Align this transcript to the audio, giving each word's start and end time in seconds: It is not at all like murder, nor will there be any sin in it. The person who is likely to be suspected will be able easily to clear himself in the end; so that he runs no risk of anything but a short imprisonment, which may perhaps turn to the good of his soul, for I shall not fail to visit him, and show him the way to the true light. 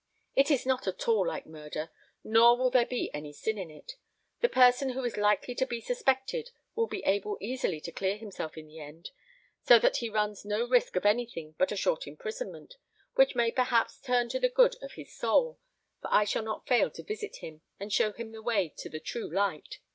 It 0.35 0.49
is 0.49 0.65
not 0.65 0.87
at 0.87 1.07
all 1.07 1.27
like 1.27 1.45
murder, 1.45 1.91
nor 2.23 2.57
will 2.57 2.71
there 2.71 2.87
be 2.87 3.11
any 3.13 3.31
sin 3.31 3.59
in 3.59 3.69
it. 3.69 3.97
The 4.39 4.49
person 4.49 4.93
who 4.93 5.03
is 5.03 5.15
likely 5.15 5.53
to 5.53 5.65
be 5.67 5.79
suspected 5.79 6.49
will 6.75 6.87
be 6.87 7.03
able 7.03 7.37
easily 7.39 7.79
to 7.81 7.91
clear 7.91 8.17
himself 8.17 8.57
in 8.57 8.65
the 8.65 8.79
end; 8.79 9.11
so 9.63 9.77
that 9.77 9.97
he 9.97 10.09
runs 10.09 10.43
no 10.43 10.67
risk 10.67 10.95
of 10.95 11.05
anything 11.05 11.53
but 11.59 11.71
a 11.71 11.75
short 11.77 12.07
imprisonment, 12.07 12.77
which 13.13 13.35
may 13.35 13.51
perhaps 13.51 13.99
turn 14.01 14.27
to 14.29 14.39
the 14.39 14.49
good 14.49 14.75
of 14.81 14.93
his 14.93 15.13
soul, 15.15 15.59
for 16.01 16.11
I 16.11 16.23
shall 16.23 16.41
not 16.41 16.65
fail 16.67 16.89
to 16.89 17.03
visit 17.03 17.35
him, 17.35 17.61
and 17.79 17.93
show 17.93 18.11
him 18.11 18.31
the 18.31 18.41
way 18.41 18.73
to 18.77 18.89
the 18.89 18.99
true 18.99 19.29
light. 19.31 19.77